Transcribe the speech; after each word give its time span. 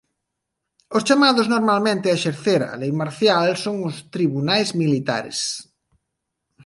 Os 0.97 1.05
chamados 1.07 1.47
normalmente 1.55 2.05
a 2.07 2.17
exercer 2.19 2.61
a 2.65 2.73
lei 2.81 2.91
marcial 3.01 3.47
son 3.63 3.75
os 3.89 3.95
tribunais 4.15 4.69
militares. 4.81 5.39